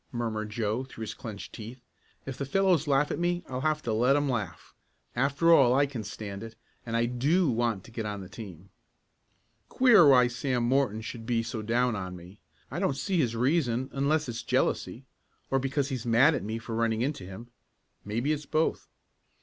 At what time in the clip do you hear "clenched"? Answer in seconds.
1.13-1.53